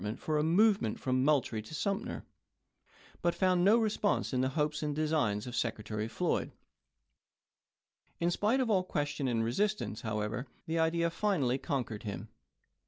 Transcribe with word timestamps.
c' 0.01 0.03
ment 0.03 0.19
for 0.19 0.39
a 0.39 0.43
movement 0.43 0.99
from 0.99 1.23
Moultrie 1.23 1.61
to 1.61 1.75
Sumter, 1.75 2.25
but 3.21 3.35
i*., 3.35 3.37
p. 3.37 3.37
105°' 3.37 3.39
found 3.39 3.63
no 3.63 3.77
response 3.77 4.33
in 4.33 4.41
the 4.41 4.49
hopes 4.49 4.81
and 4.81 4.95
designs 4.95 5.45
of 5.45 5.55
Sec 5.55 5.77
retary 5.77 6.09
Floyd. 6.09 6.51
In 8.19 8.31
spite 8.31 8.59
of 8.59 8.71
all 8.71 8.83
question 8.83 9.27
and 9.27 9.43
resist 9.43 9.79
ance, 9.79 10.01
however, 10.01 10.47
the 10.65 10.79
idea 10.79 11.11
finally 11.11 11.59
conquered 11.59 12.01
him. 12.01 12.29